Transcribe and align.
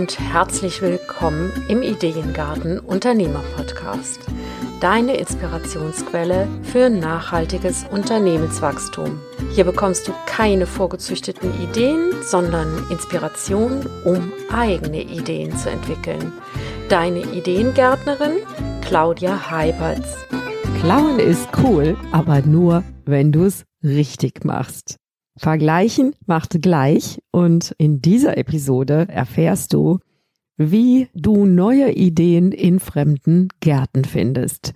und 0.00 0.18
herzlich 0.18 0.80
willkommen 0.80 1.52
im 1.68 1.82
Ideengarten 1.82 2.78
Unternehmer 2.78 3.44
Podcast. 3.54 4.20
Deine 4.80 5.18
Inspirationsquelle 5.18 6.48
für 6.62 6.88
nachhaltiges 6.88 7.84
Unternehmenswachstum. 7.90 9.20
Hier 9.54 9.64
bekommst 9.64 10.08
du 10.08 10.14
keine 10.24 10.64
vorgezüchteten 10.66 11.52
Ideen, 11.62 12.14
sondern 12.22 12.82
Inspiration, 12.88 13.86
um 14.06 14.32
eigene 14.50 15.02
Ideen 15.02 15.54
zu 15.58 15.68
entwickeln. 15.68 16.32
Deine 16.88 17.20
Ideengärtnerin 17.20 18.38
Claudia 18.80 19.50
Heiberts. 19.50 20.16
Klauen 20.80 21.18
ist 21.18 21.46
cool, 21.62 21.94
aber 22.10 22.40
nur, 22.40 22.84
wenn 23.04 23.32
du 23.32 23.44
es 23.44 23.64
richtig 23.84 24.46
machst. 24.46 24.99
Vergleichen 25.40 26.14
macht 26.26 26.60
gleich 26.60 27.22
und 27.30 27.74
in 27.78 28.02
dieser 28.02 28.36
Episode 28.36 29.06
erfährst 29.08 29.72
du, 29.72 29.98
wie 30.58 31.08
du 31.14 31.46
neue 31.46 31.92
Ideen 31.92 32.52
in 32.52 32.78
fremden 32.78 33.48
Gärten 33.60 34.04
findest. 34.04 34.74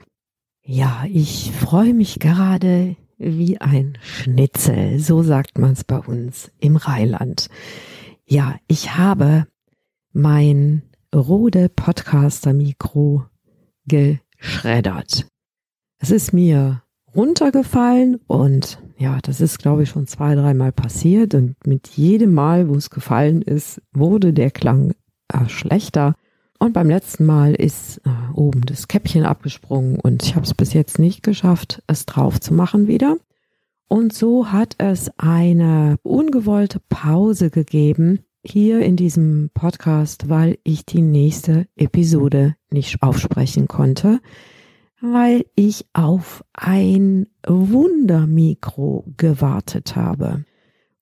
Ja, 0.65 1.05
ich 1.07 1.53
freue 1.53 1.93
mich 1.93 2.19
gerade 2.19 2.97
wie 3.19 3.61
ein 3.61 3.99
Schnitzel, 4.01 5.01
so 5.01 5.23
sagt 5.23 5.59
man 5.59 5.73
es 5.73 5.85
bei 5.85 5.99
uns 5.99 6.51
im 6.61 6.77
Rheinland. 6.77 7.51
Ja, 8.25 8.57
ich 8.67 8.97
habe 8.97 9.47
mein 10.15 10.81
Rode 11.15 11.69
Podcaster 11.69 12.55
Mikro 12.55 13.27
geschreddert. 13.85 15.27
Es 15.99 16.11
ist 16.11 16.33
mir 16.33 16.83
runtergefallen 17.15 18.19
und 18.27 18.79
ja, 18.97 19.19
das 19.23 19.41
ist, 19.41 19.59
glaube 19.59 19.83
ich, 19.83 19.91
schon 19.91 20.07
zwei, 20.07 20.35
dreimal 20.35 20.73
passiert 20.73 21.35
und 21.35 21.57
mit 21.67 21.89
jedem 21.89 22.33
Mal, 22.33 22.69
wo 22.69 22.75
es 22.75 22.91
gefallen 22.91 23.43
ist, 23.43 23.83
wurde 23.93 24.33
der 24.33 24.51
Klang 24.51 24.95
äh, 25.33 25.49
schlechter. 25.49 26.15
Und 26.59 26.73
beim 26.73 26.89
letzten 26.89 27.25
Mal 27.25 27.55
ist 27.55 27.99
äh, 28.05 28.11
oben 28.35 28.63
das 28.63 28.89
Käppchen 28.89 29.25
abgesprungen 29.25 29.99
und 29.99 30.23
ich 30.23 30.37
habe 30.37 30.47
es 30.47 30.55
bis 30.55 30.73
jetzt 30.73 30.99
nicht 30.99 31.23
geschafft, 31.23 31.83
es 31.87 32.07
drauf 32.07 32.41
zu 32.41 32.55
machen 32.55 32.87
wieder. 32.87 33.17
Und 33.89 34.13
so 34.13 34.51
hat 34.51 34.77
es 34.79 35.11
eine 35.19 35.97
ungewollte 36.03 36.81
Pause 36.89 37.51
gegeben 37.51 38.21
hier 38.43 38.81
in 38.81 38.97
diesem 38.97 39.51
Podcast, 39.55 40.29
weil 40.29 40.59
ich 40.65 40.87
die 40.87 41.03
nächste 41.03 41.67
Episode 41.77 42.57
nicht 42.71 43.03
aufsprechen 43.03 43.69
konnte 43.69 44.21
weil 45.05 45.45
ich 45.55 45.85
auf 45.93 46.43
ein 46.55 47.27
Wundermikro 47.47 49.05
gewartet 49.19 49.97
habe. 49.97 50.45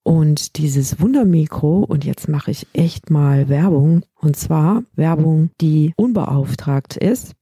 Und 0.03 0.57
dieses 0.59 1.01
Wundermikro, 1.01 1.85
und 1.85 2.05
jetzt 2.05 2.29
mache 2.29 2.51
ich 2.51 2.67
echt 2.73 3.11
mal 3.11 3.49
Werbung, 3.49 4.03
und 4.21 4.35
zwar 4.35 4.83
Werbung, 4.97 5.51
die 5.61 5.93
unbeauftragt 5.97 6.97
ist, 6.97 7.35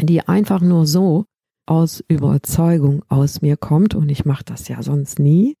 die 0.00 0.26
einfach 0.26 0.62
nur 0.62 0.86
so 0.86 1.26
aus 1.66 2.02
Überzeugung 2.08 3.02
aus 3.10 3.42
mir 3.42 3.58
kommt, 3.58 3.94
und 3.94 4.08
ich 4.08 4.24
mache 4.24 4.44
das 4.44 4.68
ja 4.68 4.82
sonst 4.82 5.18
nie. 5.18 5.54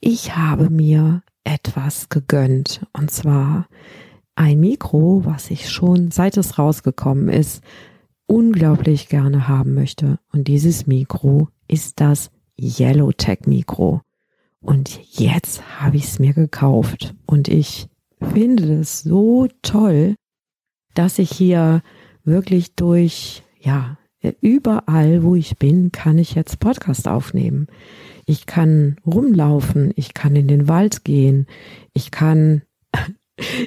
Ich 0.00 0.36
habe 0.36 0.70
mir 0.70 1.22
etwas 1.42 2.10
gegönnt, 2.10 2.86
und 2.92 3.10
zwar 3.10 3.66
ein 4.36 4.60
Mikro, 4.60 5.22
was 5.24 5.50
ich 5.50 5.68
schon 5.68 6.12
seit 6.12 6.36
es 6.36 6.60
rausgekommen 6.60 7.28
ist, 7.28 7.64
unglaublich 8.26 9.08
gerne 9.08 9.48
haben 9.48 9.74
möchte. 9.74 10.18
Und 10.32 10.48
dieses 10.48 10.86
Mikro 10.86 11.48
ist 11.68 12.00
das 12.00 12.30
Yellowtech 12.58 13.46
Mikro. 13.46 14.02
Und 14.60 15.00
jetzt 15.12 15.80
habe 15.80 15.96
ich 15.96 16.04
es 16.04 16.18
mir 16.18 16.32
gekauft. 16.32 17.14
Und 17.26 17.48
ich 17.48 17.88
finde 18.20 18.80
es 18.80 19.02
so 19.02 19.48
toll, 19.62 20.16
dass 20.94 21.18
ich 21.18 21.30
hier 21.30 21.82
wirklich 22.24 22.74
durch, 22.74 23.42
ja, 23.60 23.98
überall, 24.40 25.22
wo 25.22 25.36
ich 25.36 25.56
bin, 25.58 25.92
kann 25.92 26.18
ich 26.18 26.34
jetzt 26.34 26.58
Podcast 26.58 27.06
aufnehmen. 27.06 27.68
Ich 28.24 28.46
kann 28.46 28.96
rumlaufen, 29.06 29.92
ich 29.94 30.14
kann 30.14 30.34
in 30.34 30.48
den 30.48 30.66
Wald 30.66 31.04
gehen, 31.04 31.46
ich 31.92 32.10
kann, 32.10 32.62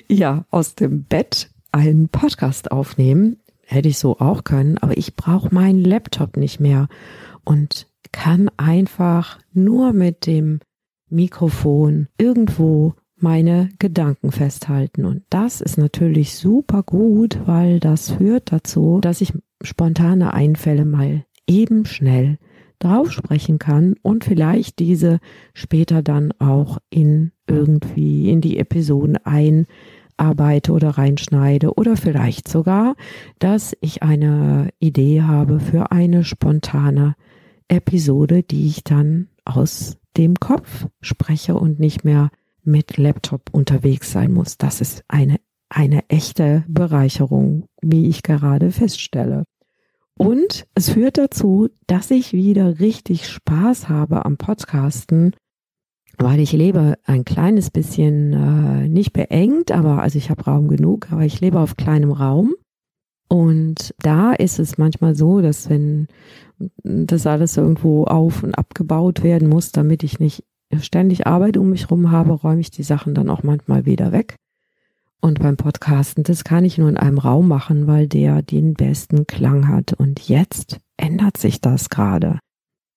ja, 0.10 0.46
aus 0.50 0.76
dem 0.76 1.06
Bett 1.06 1.52
einen 1.72 2.10
Podcast 2.10 2.72
aufnehmen 2.72 3.38
hätte 3.70 3.90
ich 3.90 4.00
so 4.00 4.20
auch 4.20 4.44
können, 4.44 4.78
aber 4.80 4.98
ich 4.98 5.16
brauche 5.16 5.54
meinen 5.54 5.84
Laptop 5.84 6.38
nicht 6.38 6.60
mehr 6.60 6.88
und 7.44 7.88
kann 8.12 8.50
einfach 8.58 9.40
nur 9.54 9.94
mit 9.94 10.26
dem 10.26 10.60
Mikrofon 11.10 12.08
irgendwo 12.18 12.96
meine 13.16 13.70
Gedanken 13.78 14.32
festhalten. 14.32 15.06
Und 15.06 15.24
das 15.30 15.62
ist 15.62 15.78
natürlich 15.78 16.36
super 16.36 16.84
gut, 16.84 17.40
weil 17.46 17.80
das 17.80 18.12
führt 18.12 18.52
dazu, 18.52 19.00
dass 19.02 19.22
ich 19.22 19.34
spontane 19.62 20.34
Einfälle 20.34 20.86
mal 20.86 21.26
eben 21.46 21.86
schnell 21.86 22.38
drauf 22.80 23.12
sprechen 23.12 23.60
kann 23.60 23.96
und 24.02 24.24
vielleicht 24.24 24.80
diese 24.80 25.20
später 25.54 26.02
dann 26.02 26.32
auch 26.40 26.78
in 26.90 27.34
irgendwie 27.46 28.30
in 28.30 28.42
die 28.42 28.58
Episoden 28.58 29.18
ein 29.26 29.68
arbeite 30.20 30.72
oder 30.72 30.92
reinschneide 30.92 31.74
oder 31.74 31.98
vielleicht 31.98 32.48
sogar, 32.48 32.96
dass 33.40 33.76
ich 33.82 34.04
eine 34.04 34.70
Idee 34.80 35.24
habe 35.24 35.60
für 35.60 35.92
eine 35.92 36.24
spontane 36.24 37.16
Episode, 37.68 38.44
die 38.44 38.68
ich 38.68 38.84
dann 38.84 39.30
aus 39.46 39.98
dem 40.18 40.36
Kopf 40.36 40.88
spreche 41.02 41.56
und 41.56 41.80
nicht 41.80 42.04
mehr 42.04 42.30
mit 42.64 42.98
Laptop 42.98 43.50
unterwegs 43.52 44.12
sein 44.12 44.32
muss. 44.34 44.58
Das 44.58 44.82
ist 44.82 45.04
eine, 45.08 45.40
eine 45.70 46.08
echte 46.10 46.64
Bereicherung, 46.68 47.66
wie 47.82 48.08
ich 48.08 48.24
gerade 48.24 48.72
feststelle. 48.72 49.46
Und 50.18 50.68
es 50.76 50.90
führt 50.90 51.18
dazu, 51.18 51.70
dass 51.88 52.12
ich 52.12 52.34
wieder 52.34 52.80
richtig 52.80 53.28
Spaß 53.28 53.88
habe 53.88 54.26
am 54.26 54.38
Podcasten 54.38 55.34
weil 56.20 56.40
ich 56.40 56.52
lebe 56.52 56.98
ein 57.06 57.24
kleines 57.24 57.72
bisschen 57.72 58.34
äh, 58.34 58.88
nicht 58.90 59.14
beengt, 59.14 59.72
aber 59.72 60.02
also 60.02 60.18
ich 60.18 60.30
habe 60.30 60.44
Raum 60.44 60.68
genug, 60.68 61.12
aber 61.12 61.24
ich 61.24 61.40
lebe 61.40 61.60
auf 61.60 61.78
kleinem 61.78 62.12
Raum. 62.12 62.54
Und 63.30 63.94
da 64.00 64.34
ist 64.34 64.60
es 64.60 64.78
manchmal 64.78 65.16
so, 65.16 65.42
dass 65.42 65.70
wenn 65.70 66.08
das 66.84 67.26
alles 67.26 67.56
irgendwo 67.58 68.04
auf 68.04 68.44
und 68.44 68.56
abgebaut 68.56 69.24
werden 69.24 69.48
muss, 69.48 69.72
damit 69.72 70.04
ich 70.04 70.20
nicht 70.20 70.44
ständig 70.82 71.26
Arbeit 71.26 71.56
um 71.56 71.70
mich 71.70 71.90
rum 71.90 72.12
habe, 72.12 72.34
räume 72.34 72.62
ich 72.62 72.72
die 72.72 72.84
Sachen 72.84 73.14
dann 73.16 73.30
auch 73.30 73.44
manchmal 73.44 73.86
wieder 73.86 74.12
weg. 74.12 74.36
Und 75.22 75.40
beim 75.40 75.58
Podcasten, 75.58 76.24
das 76.24 76.44
kann 76.44 76.66
ich 76.66 76.78
nur 76.78 76.90
in 76.90 76.98
einem 76.98 77.18
Raum 77.18 77.48
machen, 77.48 77.88
weil 77.88 78.08
der 78.08 78.42
den 78.42 78.74
besten 78.74 79.28
Klang 79.28 79.68
hat. 79.68 79.94
Und 79.94 80.28
jetzt 80.28 80.80
ändert 80.98 81.38
sich 81.38 81.62
das 81.62 81.90
gerade. 81.90 82.40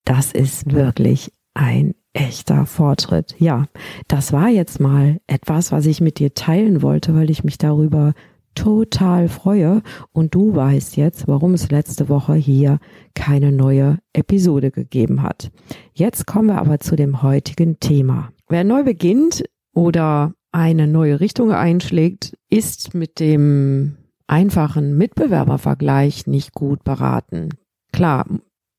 Das 0.05 0.33
ist 0.33 0.73
wirklich 0.73 1.33
ein 1.55 1.95
echter 2.13 2.67
Fortschritt. 2.67 3.35
Ja, 3.39 3.67
das 4.09 4.33
war 4.33 4.49
jetzt 4.49 4.81
mal 4.81 5.21
etwas, 5.27 5.73
was 5.73 5.87
ich 5.87 6.01
mit 6.01 6.19
dir 6.19 6.35
teilen 6.35 6.83
wollte, 6.83 7.15
weil 7.15 7.31
ich 7.31 7.45
mich 7.45 7.59
darüber 7.59 8.13
total 8.55 9.29
freue. 9.29 9.83
Und 10.13 10.35
du 10.35 10.55
weißt 10.55 10.97
jetzt, 10.97 11.27
warum 11.29 11.55
es 11.55 11.71
letzte 11.71 12.09
Woche 12.09 12.35
hier 12.35 12.79
keine 13.15 13.53
neue 13.53 13.99
Episode 14.13 14.71
gegeben 14.71 15.23
hat. 15.23 15.51
Jetzt 15.95 16.27
kommen 16.27 16.49
wir 16.49 16.59
aber 16.59 16.81
zu 16.81 16.97
dem 16.97 17.23
heutigen 17.23 17.81
Thema. 17.81 18.31
Wer 18.49 18.65
neu 18.65 18.85
beginnt 18.85 19.45
oder 19.75 20.35
eine 20.53 20.87
neue 20.87 21.21
Richtung 21.21 21.53
einschlägt, 21.53 22.37
ist 22.51 22.95
mit 22.95 23.21
dem 23.21 23.97
einfachen 24.27 24.97
Mitbewerbervergleich 24.97 26.27
nicht 26.27 26.53
gut 26.53 26.85
beraten. 26.85 27.51
Klar, 27.93 28.27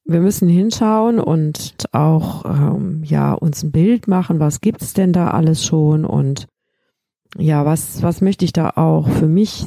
wir 0.05 0.19
müssen 0.19 0.49
hinschauen 0.49 1.19
und 1.19 1.85
auch 1.91 2.45
ähm, 2.45 3.03
ja 3.03 3.33
uns 3.33 3.63
ein 3.63 3.71
Bild 3.71 4.07
machen, 4.07 4.39
was 4.39 4.61
gibt's 4.61 4.93
denn 4.93 5.13
da 5.13 5.31
alles 5.31 5.65
schon 5.65 6.05
und 6.05 6.47
ja, 7.37 7.65
was 7.65 8.03
was 8.03 8.21
möchte 8.21 8.45
ich 8.45 8.53
da 8.53 8.71
auch 8.75 9.07
für 9.07 9.27
mich 9.27 9.65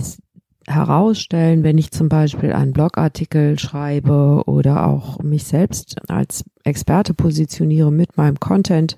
herausstellen, 0.69 1.63
wenn 1.63 1.79
ich 1.79 1.91
zum 1.91 2.09
Beispiel 2.09 2.53
einen 2.53 2.73
Blogartikel 2.73 3.59
schreibe 3.59 4.43
oder 4.47 4.87
auch 4.87 5.21
mich 5.23 5.45
selbst 5.45 6.11
als 6.11 6.45
Experte 6.65 7.15
positioniere 7.15 7.93
mit 7.93 8.17
meinem 8.17 8.41
Content. 8.41 8.97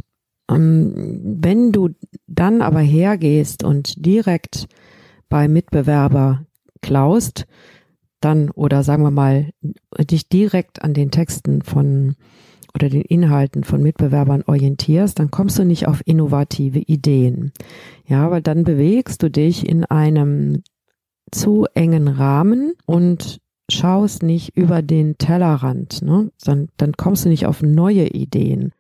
Ähm, 0.51 1.21
wenn 1.41 1.73
du 1.73 1.91
dann 2.27 2.63
aber 2.63 2.81
hergehst 2.81 3.65
und 3.65 4.05
direkt 4.05 4.67
bei 5.29 5.47
Mitbewerber 5.47 6.47
klaust, 6.81 7.47
dann 8.21 8.51
oder 8.51 8.83
sagen 8.83 9.03
wir 9.03 9.11
mal 9.11 9.51
dich 9.99 10.29
direkt 10.29 10.83
an 10.83 10.95
den 10.95 11.11
Texten 11.11 11.63
von 11.63 12.17
oder 12.75 12.89
den 12.89 13.03
Inhalten 13.03 13.65
von 13.65 13.83
Mitbewerbern 13.83 14.45
orientierst, 14.47 15.19
dann 15.19 15.31
kommst 15.31 15.59
du 15.59 15.65
nicht 15.65 15.89
auf 15.89 16.03
innovative 16.05 16.79
Ideen. 16.79 17.53
Ja, 18.07 18.31
weil 18.31 18.43
dann 18.43 18.65
bewegst 18.65 19.23
du 19.23 19.31
dich 19.31 19.69
in 19.69 19.85
einem 19.85 20.63
zu 21.31 21.67
engen 21.75 22.09
Rahmen 22.09 22.75
und 22.87 23.41
schaust 23.71 24.23
nicht 24.23 24.57
über 24.57 24.83
den 24.83 25.19
Tellerrand, 25.19 26.03
ne? 26.03 26.31
dann, 26.43 26.69
dann 26.77 26.93
kommst 26.95 27.25
du 27.25 27.29
nicht 27.29 27.47
auf 27.47 27.63
neue 27.63 28.09
Ideen. 28.09 28.73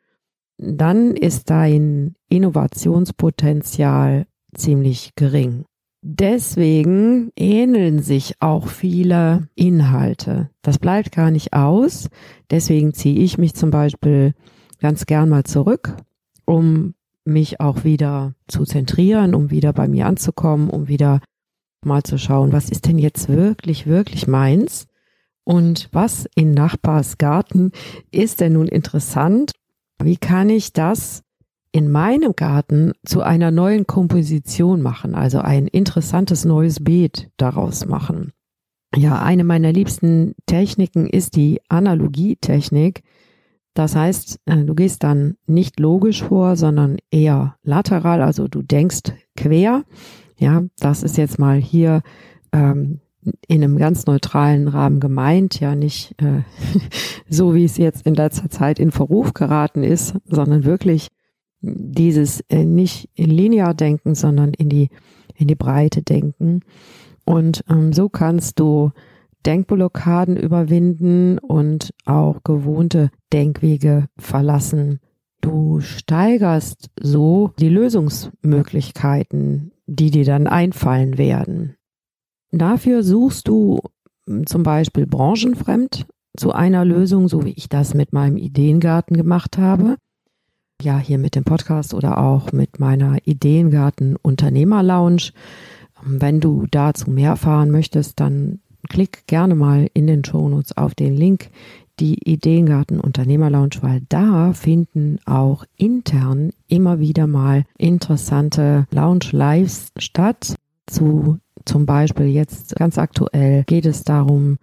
Dann 0.56 1.12
ist 1.14 1.50
dein 1.50 2.14
Innovationspotenzial 2.28 4.26
ziemlich 4.54 5.12
gering. 5.14 5.64
Deswegen 6.02 7.30
ähneln 7.36 8.00
sich 8.02 8.34
auch 8.40 8.68
viele 8.68 9.48
Inhalte. 9.54 10.50
Das 10.62 10.78
bleibt 10.78 11.12
gar 11.12 11.30
nicht 11.30 11.52
aus. 11.52 12.08
Deswegen 12.50 12.94
ziehe 12.94 13.20
ich 13.20 13.38
mich 13.38 13.54
zum 13.54 13.70
Beispiel 13.70 14.34
ganz 14.80 15.06
gern 15.06 15.28
mal 15.28 15.44
zurück, 15.44 15.96
um 16.44 16.94
mich 17.24 17.60
auch 17.60 17.84
wieder 17.84 18.34
zu 18.46 18.64
zentrieren, 18.64 19.34
um 19.34 19.50
wieder 19.50 19.72
bei 19.72 19.86
mir 19.86 20.06
anzukommen, 20.06 20.70
um 20.70 20.88
wieder 20.88 21.20
mal 21.84 22.02
zu 22.02 22.18
schauen, 22.18 22.52
was 22.52 22.70
ist 22.70 22.86
denn 22.86 22.98
jetzt 22.98 23.28
wirklich, 23.28 23.86
wirklich 23.86 24.26
meins? 24.26 24.86
Und 25.44 25.88
was 25.92 26.26
in 26.34 26.52
Nachbars 26.52 27.18
Garten 27.18 27.72
ist 28.10 28.40
denn 28.40 28.54
nun 28.54 28.68
interessant? 28.68 29.52
Wie 30.02 30.16
kann 30.16 30.50
ich 30.50 30.72
das 30.72 31.22
in 31.72 31.90
meinem 31.90 32.34
Garten 32.34 32.92
zu 33.04 33.22
einer 33.22 33.50
neuen 33.50 33.86
Komposition 33.86 34.82
machen, 34.82 35.14
also 35.14 35.40
ein 35.40 35.66
interessantes 35.66 36.44
neues 36.44 36.82
Beet 36.82 37.30
daraus 37.36 37.86
machen? 37.86 38.32
Ja, 38.96 39.20
eine 39.20 39.44
meiner 39.44 39.72
liebsten 39.72 40.34
Techniken 40.46 41.06
ist 41.06 41.36
die 41.36 41.60
Analogietechnik. 41.68 43.02
Das 43.74 43.94
heißt, 43.94 44.40
äh, 44.46 44.64
du 44.64 44.74
gehst 44.74 45.04
dann 45.04 45.36
nicht 45.46 45.78
logisch 45.78 46.22
vor, 46.22 46.56
sondern 46.56 46.96
eher 47.10 47.56
lateral, 47.62 48.22
also 48.22 48.48
du 48.48 48.62
denkst 48.62 49.12
quer. 49.36 49.84
Ja, 50.38 50.64
das 50.78 51.02
ist 51.02 51.16
jetzt 51.16 51.38
mal 51.38 51.58
hier 51.58 52.02
ähm, 52.52 53.00
in 53.46 53.62
einem 53.62 53.76
ganz 53.76 54.06
neutralen 54.06 54.68
Rahmen 54.68 55.00
gemeint, 55.00 55.60
ja 55.60 55.74
nicht 55.74 56.14
äh, 56.22 56.42
so, 57.28 57.54
wie 57.54 57.64
es 57.64 57.76
jetzt 57.76 58.06
in 58.06 58.14
letzter 58.14 58.48
Zeit 58.48 58.78
in 58.78 58.90
Verruf 58.90 59.34
geraten 59.34 59.82
ist, 59.82 60.14
sondern 60.26 60.64
wirklich 60.64 61.08
dieses 61.60 62.40
äh, 62.48 62.64
nicht 62.64 63.10
in 63.14 63.30
linear 63.30 63.74
denken, 63.74 64.14
sondern 64.14 64.54
in 64.54 64.68
die 64.68 64.90
in 65.34 65.48
die 65.48 65.54
Breite 65.54 66.02
denken. 66.02 66.60
Und 67.24 67.64
ähm, 67.68 67.92
so 67.92 68.08
kannst 68.08 68.58
du 68.58 68.90
Denkblockaden 69.46 70.36
überwinden 70.36 71.38
und 71.38 71.94
auch 72.04 72.42
gewohnte 72.42 73.10
Denkwege 73.32 74.08
verlassen. 74.18 74.98
Du 75.40 75.80
steigerst 75.80 76.90
so 77.00 77.52
die 77.58 77.68
Lösungsmöglichkeiten, 77.68 79.72
die 79.86 80.10
dir 80.10 80.24
dann 80.24 80.48
einfallen 80.48 81.16
werden. 81.16 81.76
Dafür 82.50 83.02
suchst 83.02 83.48
du 83.48 83.78
hm, 84.26 84.46
zum 84.46 84.62
Beispiel 84.64 85.06
branchenfremd 85.06 86.06
zu 86.36 86.52
einer 86.52 86.84
Lösung, 86.84 87.28
so 87.28 87.44
wie 87.44 87.52
ich 87.52 87.68
das 87.68 87.94
mit 87.94 88.12
meinem 88.12 88.36
Ideengarten 88.36 89.16
gemacht 89.16 89.58
habe. 89.58 89.96
Ja, 90.80 91.00
hier 91.00 91.18
mit 91.18 91.34
dem 91.34 91.42
Podcast 91.42 91.92
oder 91.92 92.18
auch 92.18 92.52
mit 92.52 92.78
meiner 92.78 93.18
Ideengarten 93.26 94.14
Unternehmer 94.14 94.84
Lounge. 94.84 95.32
Wenn 96.04 96.38
du 96.38 96.66
dazu 96.70 97.10
mehr 97.10 97.30
erfahren 97.30 97.72
möchtest, 97.72 98.20
dann 98.20 98.60
klick 98.88 99.26
gerne 99.26 99.56
mal 99.56 99.88
in 99.92 100.06
den 100.06 100.24
Shownotes 100.24 100.76
auf 100.76 100.94
den 100.94 101.16
Link 101.16 101.50
die 101.98 102.30
Ideengarten 102.30 103.00
Unternehmer 103.00 103.50
Lounge, 103.50 103.78
weil 103.80 104.02
da 104.08 104.52
finden 104.52 105.18
auch 105.26 105.64
intern 105.76 106.52
immer 106.68 107.00
wieder 107.00 107.26
mal 107.26 107.64
interessante 107.76 108.86
Lounge 108.92 109.30
Lives 109.32 109.90
statt. 109.98 110.54
Zu 110.86 111.38
zum 111.64 111.86
Beispiel 111.86 112.26
jetzt 112.26 112.76
ganz 112.76 112.98
aktuell 112.98 113.64
geht 113.64 113.84
es 113.84 114.04
darum, 114.04 114.58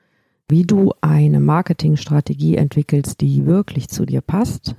wie 0.48 0.64
du 0.64 0.94
eine 1.02 1.42
Marketingstrategie 1.42 2.56
entwickelst, 2.56 3.20
die 3.20 3.46
wirklich 3.46 3.90
zu 3.90 4.06
dir 4.06 4.22
passt. 4.22 4.76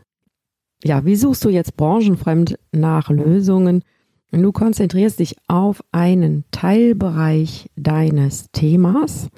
Ja, 0.85 1.05
wie 1.05 1.17
suchst 1.17 1.45
du 1.45 1.49
jetzt 1.49 1.77
branchenfremd 1.77 2.59
nach 2.73 3.11
Lösungen? 3.11 3.83
Du 4.31 4.53
konzentrierst 4.53 5.21
dich 5.21 5.37
auf 5.49 5.83
einen 5.93 6.45
Teilbereich 6.51 7.71
deines 7.77 8.51
Themas 8.53 9.29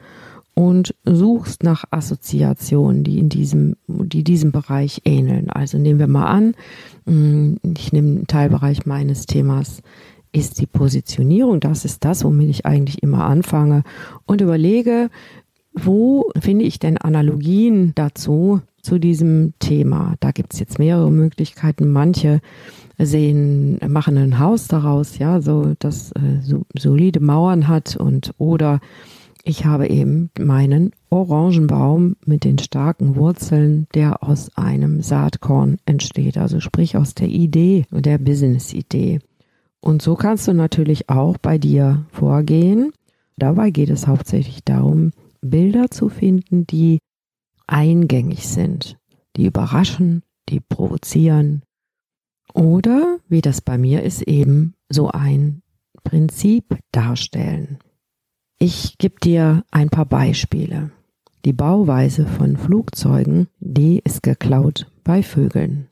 und 0.54 0.94
suchst 1.04 1.62
nach 1.62 1.84
Assoziationen, 1.90 3.04
die 3.04 3.20
in 3.20 3.28
diesem, 3.28 3.76
die 3.86 4.24
diesem 4.24 4.50
Bereich 4.50 5.02
ähneln. 5.04 5.50
Also 5.50 5.78
nehmen 5.78 6.00
wir 6.00 6.08
mal 6.08 6.26
an, 6.26 6.54
mm, 7.04 7.56
ich 7.76 7.92
nehme 7.92 8.08
einen 8.08 8.26
Teilbereich 8.26 8.84
meines 8.84 9.26
Themas 9.26 9.82
ist 10.32 10.60
die 10.60 10.66
Positionierung. 10.66 11.60
Das 11.60 11.84
ist 11.84 12.04
das, 12.04 12.24
womit 12.24 12.50
ich 12.50 12.66
eigentlich 12.66 13.02
immer 13.02 13.24
anfange 13.24 13.84
und 14.26 14.40
überlege, 14.40 15.10
wo 15.72 16.30
finde 16.38 16.64
ich 16.64 16.78
denn 16.78 16.98
Analogien 16.98 17.92
dazu, 17.94 18.60
zu 18.82 18.98
diesem 18.98 19.54
Thema? 19.58 20.14
Da 20.20 20.30
gibt 20.30 20.54
es 20.54 20.60
jetzt 20.60 20.78
mehrere 20.78 21.10
Möglichkeiten. 21.10 21.90
Manche 21.90 22.40
sehen, 22.98 23.78
machen 23.88 24.16
ein 24.16 24.38
Haus 24.38 24.68
daraus, 24.68 25.18
ja, 25.18 25.40
so 25.40 25.74
das 25.78 26.12
äh, 26.12 26.40
so, 26.42 26.66
solide 26.76 27.20
Mauern 27.20 27.68
hat 27.68 27.96
und 27.96 28.34
oder 28.38 28.80
ich 29.44 29.64
habe 29.64 29.88
eben 29.88 30.30
meinen 30.38 30.90
Orangenbaum 31.08 32.16
mit 32.26 32.44
den 32.44 32.58
starken 32.58 33.16
Wurzeln, 33.16 33.86
der 33.94 34.22
aus 34.22 34.50
einem 34.56 35.00
Saatkorn 35.00 35.78
entsteht, 35.86 36.36
also 36.36 36.60
sprich 36.60 36.96
aus 36.96 37.14
der 37.14 37.28
Idee, 37.28 37.86
der 37.90 38.18
Business-Idee. 38.18 39.20
Und 39.80 40.02
so 40.02 40.16
kannst 40.16 40.48
du 40.48 40.52
natürlich 40.52 41.08
auch 41.08 41.38
bei 41.38 41.56
dir 41.56 42.04
vorgehen. 42.10 42.92
Dabei 43.38 43.70
geht 43.70 43.90
es 43.90 44.06
hauptsächlich 44.06 44.64
darum, 44.64 45.12
Bilder 45.40 45.90
zu 45.90 46.08
finden, 46.08 46.66
die 46.66 46.98
eingängig 47.68 48.48
sind, 48.48 48.98
die 49.36 49.46
überraschen, 49.46 50.22
die 50.48 50.60
provozieren, 50.60 51.62
oder, 52.54 53.18
wie 53.28 53.40
das 53.40 53.60
bei 53.60 53.78
mir 53.78 54.02
ist, 54.02 54.22
eben 54.22 54.74
so 54.88 55.08
ein 55.10 55.62
Prinzip 56.02 56.78
darstellen. 56.92 57.78
Ich 58.58 58.98
gebe 58.98 59.20
dir 59.20 59.64
ein 59.70 59.90
paar 59.90 60.06
Beispiele. 60.06 60.90
Die 61.44 61.52
Bauweise 61.52 62.26
von 62.26 62.56
Flugzeugen, 62.56 63.48
die 63.60 64.00
ist 64.02 64.22
geklaut 64.22 64.90
bei 65.04 65.22
Vögeln. 65.22 65.88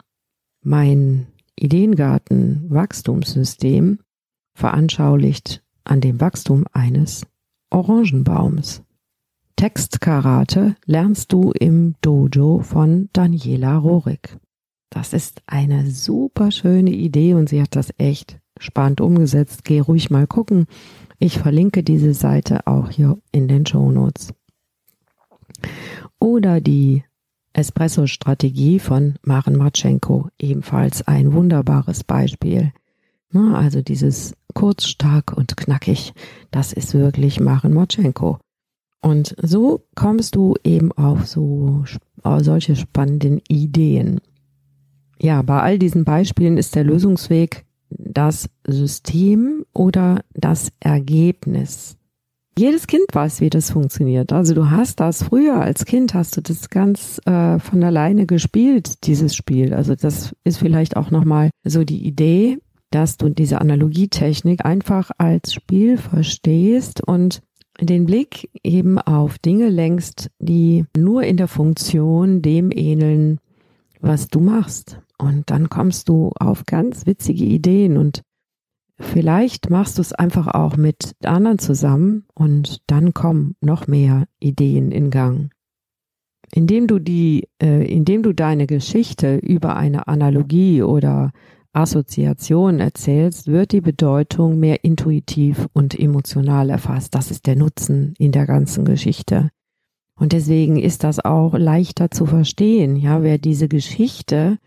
Mein 0.62 1.28
Ideengarten 1.54 2.68
Wachstumssystem 2.68 4.00
veranschaulicht 4.54 5.62
an 5.84 6.00
dem 6.00 6.20
Wachstum 6.20 6.64
eines 6.72 7.26
Orangenbaums. 7.70 8.82
Textkarate 9.56 10.76
lernst 10.84 11.32
du 11.32 11.50
im 11.50 11.94
Dojo 12.02 12.60
von 12.60 13.08
Daniela 13.14 13.78
Rorik. 13.78 14.36
Das 14.90 15.14
ist 15.14 15.40
eine 15.46 15.90
super 15.90 16.50
schöne 16.50 16.90
Idee 16.90 17.32
und 17.32 17.48
sie 17.48 17.62
hat 17.62 17.74
das 17.74 17.88
echt 17.96 18.38
spannend 18.58 19.00
umgesetzt. 19.00 19.64
Geh 19.64 19.80
ruhig 19.80 20.10
mal 20.10 20.26
gucken. 20.26 20.66
Ich 21.18 21.38
verlinke 21.38 21.82
diese 21.82 22.12
Seite 22.12 22.66
auch 22.66 22.90
hier 22.90 23.18
in 23.32 23.48
den 23.48 23.64
Show 23.64 23.90
Notes. 23.90 24.34
Oder 26.20 26.60
die 26.60 27.04
Espresso-Strategie 27.54 28.78
von 28.78 29.14
Maren 29.22 29.56
Matschenko, 29.56 30.28
ebenfalls 30.38 31.08
ein 31.08 31.32
wunderbares 31.32 32.04
Beispiel. 32.04 32.72
Also 33.32 33.80
dieses 33.80 34.34
kurz, 34.54 34.84
stark 34.84 35.34
und 35.34 35.56
knackig, 35.56 36.12
das 36.50 36.74
ist 36.74 36.92
wirklich 36.92 37.40
Maren 37.40 37.72
Matschenko. 37.72 38.38
Und 39.00 39.36
so 39.40 39.84
kommst 39.94 40.34
du 40.34 40.54
eben 40.64 40.92
auf 40.92 41.26
so 41.26 41.84
solche 42.40 42.74
spannenden 42.76 43.40
Ideen. 43.48 44.20
Ja, 45.20 45.42
bei 45.42 45.60
all 45.60 45.78
diesen 45.78 46.04
Beispielen 46.04 46.58
ist 46.58 46.74
der 46.74 46.84
Lösungsweg 46.84 47.64
das 47.90 48.48
System 48.66 49.64
oder 49.72 50.22
das 50.34 50.72
Ergebnis. 50.80 51.96
Jedes 52.58 52.86
Kind 52.86 53.04
weiß, 53.12 53.42
wie 53.42 53.50
das 53.50 53.70
funktioniert. 53.70 54.32
Also 54.32 54.54
du 54.54 54.70
hast 54.70 55.00
das 55.00 55.22
früher 55.22 55.60
als 55.60 55.84
Kind 55.84 56.14
hast 56.14 56.36
du 56.36 56.40
das 56.40 56.70
ganz 56.70 57.20
äh, 57.26 57.58
von 57.58 57.84
alleine 57.84 58.26
gespielt, 58.26 59.06
dieses 59.06 59.36
Spiel. 59.36 59.74
Also 59.74 59.94
das 59.94 60.34
ist 60.42 60.58
vielleicht 60.58 60.96
auch 60.96 61.10
nochmal 61.10 61.50
so 61.64 61.84
die 61.84 62.06
Idee, 62.06 62.58
dass 62.90 63.18
du 63.18 63.28
diese 63.28 63.60
Analogietechnik 63.60 64.64
einfach 64.64 65.10
als 65.18 65.52
Spiel 65.52 65.98
verstehst 65.98 67.06
und 67.06 67.42
den 67.80 68.06
Blick 68.06 68.50
eben 68.62 68.98
auf 68.98 69.38
Dinge 69.38 69.68
lenkst, 69.68 70.30
die 70.38 70.84
nur 70.96 71.22
in 71.24 71.36
der 71.36 71.48
Funktion 71.48 72.42
dem 72.42 72.70
ähneln, 72.72 73.38
was 74.00 74.28
du 74.28 74.40
machst. 74.40 75.00
Und 75.18 75.50
dann 75.50 75.68
kommst 75.68 76.08
du 76.08 76.30
auf 76.38 76.64
ganz 76.66 77.06
witzige 77.06 77.44
Ideen 77.44 77.96
und 77.96 78.22
vielleicht 78.98 79.70
machst 79.70 79.98
du 79.98 80.02
es 80.02 80.12
einfach 80.12 80.46
auch 80.48 80.76
mit 80.76 81.12
anderen 81.24 81.58
zusammen 81.58 82.24
und 82.34 82.82
dann 82.86 83.14
kommen 83.14 83.56
noch 83.60 83.86
mehr 83.86 84.26
Ideen 84.40 84.90
in 84.90 85.10
Gang. 85.10 85.50
Indem 86.52 86.86
du 86.86 86.98
die, 86.98 87.48
äh, 87.60 87.84
indem 87.92 88.22
du 88.22 88.32
deine 88.32 88.66
Geschichte 88.66 89.36
über 89.36 89.76
eine 89.76 90.06
Analogie 90.06 90.82
oder 90.82 91.32
Assoziation 91.76 92.80
erzählst, 92.80 93.48
wird 93.48 93.72
die 93.72 93.82
Bedeutung 93.82 94.58
mehr 94.58 94.82
intuitiv 94.82 95.68
und 95.74 95.98
emotional 95.98 96.70
erfasst. 96.70 97.14
Das 97.14 97.30
ist 97.30 97.46
der 97.46 97.56
Nutzen 97.56 98.14
in 98.18 98.32
der 98.32 98.46
ganzen 98.46 98.84
Geschichte. 98.84 99.50
Und 100.18 100.32
deswegen 100.32 100.78
ist 100.78 101.04
das 101.04 101.22
auch 101.22 101.52
leichter 101.52 102.10
zu 102.10 102.24
verstehen. 102.24 102.96
Ja, 102.96 103.22
wer 103.22 103.36
diese 103.36 103.68
Geschichte 103.68 104.58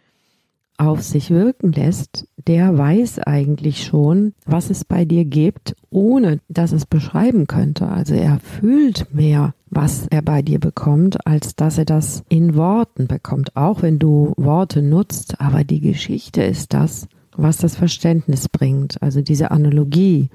auf 0.77 1.01
sich 1.01 1.31
wirken 1.31 1.71
lässt, 1.73 2.27
der 2.47 2.77
weiß 2.77 3.19
eigentlich 3.19 3.83
schon, 3.83 4.33
was 4.45 4.69
es 4.69 4.85
bei 4.85 5.03
dir 5.03 5.25
gibt, 5.25 5.75
ohne 5.89 6.39
dass 6.47 6.71
es 6.71 6.85
beschreiben 6.85 7.47
könnte. 7.47 7.87
Also 7.87 8.13
er 8.13 8.39
fühlt 8.39 9.13
mehr, 9.13 9.55
was 9.71 10.07
er 10.09 10.21
bei 10.21 10.41
dir 10.41 10.59
bekommt, 10.59 11.25
als 11.25 11.55
dass 11.55 11.77
er 11.77 11.85
das 11.85 12.23
in 12.29 12.55
Worten 12.55 13.07
bekommt, 13.07 13.55
auch 13.55 13.81
wenn 13.81 13.99
du 13.99 14.33
Worte 14.38 14.81
nutzt. 14.81 15.39
Aber 15.39 15.63
die 15.63 15.79
Geschichte 15.79 16.43
ist 16.43 16.73
das, 16.73 17.07
was 17.35 17.57
das 17.57 17.75
Verständnis 17.75 18.49
bringt. 18.49 19.01
Also 19.01 19.21
diese 19.21 19.51
Analogie, 19.51 20.29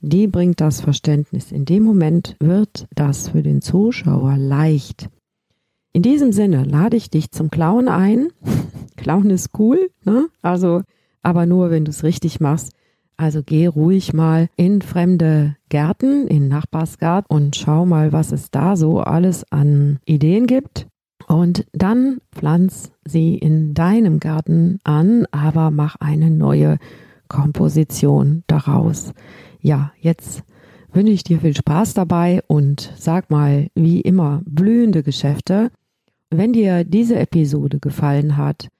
die 0.00 0.26
bringt 0.26 0.60
das 0.60 0.80
Verständnis. 0.80 1.52
In 1.52 1.64
dem 1.64 1.82
Moment 1.82 2.36
wird 2.40 2.86
das 2.94 3.28
für 3.28 3.42
den 3.42 3.62
Zuschauer 3.62 4.36
leicht. 4.36 5.08
In 5.92 6.02
diesem 6.02 6.32
Sinne 6.32 6.64
lade 6.64 6.96
ich 6.96 7.10
dich 7.10 7.30
zum 7.30 7.50
Klauen 7.50 7.88
ein. 7.88 8.28
Klauen 8.96 9.30
ist 9.30 9.50
cool, 9.58 9.90
ne? 10.04 10.28
Also, 10.42 10.82
aber 11.22 11.46
nur, 11.46 11.70
wenn 11.70 11.84
du 11.84 11.90
es 11.90 12.04
richtig 12.04 12.40
machst. 12.40 12.72
Also 13.20 13.42
geh 13.42 13.66
ruhig 13.66 14.14
mal 14.14 14.48
in 14.56 14.80
fremde 14.80 15.54
Gärten, 15.68 16.26
in 16.26 16.48
Nachbarsgarten 16.48 17.26
und 17.28 17.54
schau 17.54 17.84
mal, 17.84 18.14
was 18.14 18.32
es 18.32 18.50
da 18.50 18.76
so 18.76 19.00
alles 19.00 19.44
an 19.52 19.98
Ideen 20.06 20.46
gibt. 20.46 20.86
Und 21.28 21.66
dann 21.74 22.22
pflanz 22.32 22.92
sie 23.04 23.34
in 23.36 23.74
deinem 23.74 24.20
Garten 24.20 24.78
an, 24.84 25.26
aber 25.32 25.70
mach 25.70 25.96
eine 25.96 26.30
neue 26.30 26.78
Komposition 27.28 28.42
daraus. 28.46 29.12
Ja, 29.60 29.92
jetzt 30.00 30.42
wünsche 30.90 31.12
ich 31.12 31.22
dir 31.22 31.40
viel 31.40 31.54
Spaß 31.54 31.92
dabei 31.92 32.40
und 32.46 32.90
sag 32.96 33.30
mal, 33.30 33.68
wie 33.74 34.00
immer, 34.00 34.40
blühende 34.46 35.02
Geschäfte. 35.02 35.70
Wenn 36.30 36.54
dir 36.54 36.84
diese 36.84 37.18
Episode 37.18 37.80
gefallen 37.80 38.38
hat, 38.38 38.70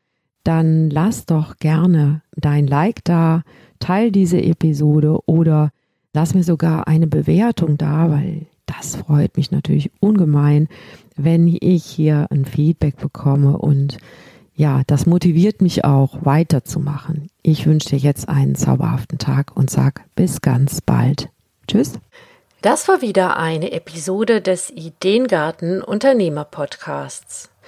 dann 0.44 0.90
lass 0.90 1.26
doch 1.26 1.56
gerne 1.58 2.22
dein 2.36 2.66
Like 2.66 3.04
da, 3.04 3.42
teil 3.78 4.10
diese 4.10 4.40
Episode 4.40 5.18
oder 5.26 5.70
lass 6.12 6.34
mir 6.34 6.44
sogar 6.44 6.88
eine 6.88 7.06
Bewertung 7.06 7.78
da, 7.78 8.10
weil 8.10 8.46
das 8.66 8.96
freut 8.96 9.36
mich 9.36 9.50
natürlich 9.50 9.90
ungemein, 10.00 10.68
wenn 11.16 11.46
ich 11.48 11.84
hier 11.84 12.26
ein 12.30 12.44
Feedback 12.44 12.96
bekomme 12.96 13.58
und 13.58 13.98
ja, 14.54 14.82
das 14.86 15.06
motiviert 15.06 15.62
mich 15.62 15.84
auch 15.84 16.18
weiterzumachen. 16.24 17.30
Ich 17.42 17.66
wünsche 17.66 17.90
dir 17.90 17.98
jetzt 17.98 18.28
einen 18.28 18.54
zauberhaften 18.54 19.18
Tag 19.18 19.56
und 19.56 19.70
sag 19.70 20.04
bis 20.16 20.42
ganz 20.42 20.82
bald. 20.82 21.30
Tschüss. 21.66 21.98
Das 22.60 22.86
war 22.86 23.00
wieder 23.00 23.38
eine 23.38 23.72
Episode 23.72 24.42
des 24.42 24.68
Ideengarten 24.68 25.82
Unternehmer 25.82 26.44
Podcasts. 26.44 27.49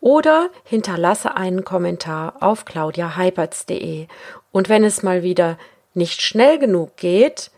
oder 0.00 0.50
hinterlasse 0.64 1.36
einen 1.36 1.64
Kommentar 1.64 2.36
auf 2.40 2.64
claudiaheiberts.de. 2.64 4.06
Und 4.52 4.68
wenn 4.68 4.84
es 4.84 5.02
mal 5.02 5.22
wieder 5.22 5.58
nicht 5.94 6.22
schnell 6.22 6.58
genug 6.58 6.96
geht, 6.96 7.50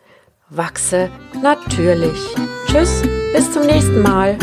wachse 0.48 1.10
natürlich. 1.42 2.18
Tschüss, 2.66 3.02
bis 3.32 3.52
zum 3.52 3.66
nächsten 3.66 4.02
Mal. 4.02 4.38